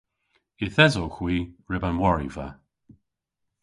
[0.65, 1.35] Yth esowgh hwi
[1.69, 2.47] ryb an wariva.